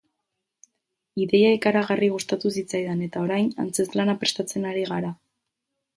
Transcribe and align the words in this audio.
Ideia 1.25 1.51
ikaragarri 1.57 2.09
gustatu 2.15 2.53
zitzaidan 2.55 3.07
eta, 3.09 3.23
orain, 3.27 3.53
antzezlana 3.65 4.17
prestatzen 4.25 4.71
ari 4.71 4.87
gara. 4.93 5.17